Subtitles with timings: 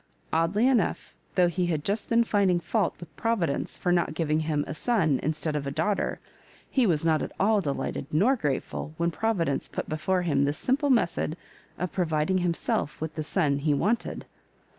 [0.33, 4.63] Oddly enough, though he had just been finding fault with Providence for not giving liira
[4.65, 6.19] a son instead of a daughter,
[6.67, 10.57] he was not at all delighted nor grateful when Providence put be fore him this
[10.57, 11.37] simple method
[11.77, 14.25] of providing him self with the son he wanted.